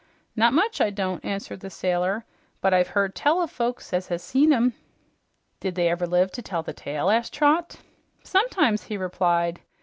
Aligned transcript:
"Not 0.35 0.51
much 0.51 0.81
I 0.81 0.89
don't," 0.89 1.23
answered 1.23 1.59
the 1.59 1.69
sailor, 1.69 2.25
"but 2.59 2.73
I've 2.73 2.87
heard 2.97 3.13
tell 3.13 3.39
of 3.39 3.51
folks 3.51 3.93
as 3.93 4.07
has 4.07 4.23
seen 4.23 4.51
'em." 4.51 4.73
"Did 5.59 5.75
they 5.75 5.89
ever 5.89 6.07
live 6.07 6.31
to 6.31 6.41
tell 6.41 6.63
the 6.63 6.73
tale?" 6.73 7.11
asked 7.11 7.35
Trot. 7.35 7.75
"Sometimes," 8.23 8.85
he 8.85 8.97
replied. 8.97 9.61